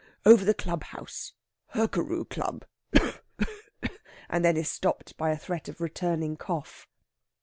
[0.25, 1.33] Over the club house
[1.75, 2.65] Hurkaru Club"
[4.31, 6.87] And then is stopped by a threat of returning cough.